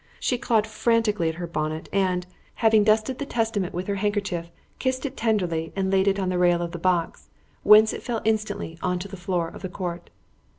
[0.19, 5.05] She clawed frantically at her bonnet, and, having dusted the Testament with her handkerchief, kissed
[5.05, 7.29] it tenderly and laid it on the rail of the box,
[7.61, 10.09] whence it fell instantly on to the floor of the court.